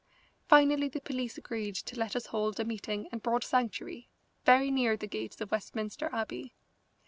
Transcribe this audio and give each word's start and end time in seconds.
Finally 0.47 0.87
the 0.89 0.99
police 0.99 1.37
agreed 1.37 1.75
to 1.75 1.95
let 1.95 2.15
us 2.15 2.25
hold 2.25 2.59
a 2.59 2.65
meeting 2.65 3.07
in 3.11 3.19
Broad 3.19 3.43
Sanctuary, 3.43 4.09
very 4.43 4.71
near 4.71 4.97
the 4.97 5.05
gates 5.05 5.39
of 5.39 5.51
Westminster 5.51 6.09
Abbey. 6.11 6.55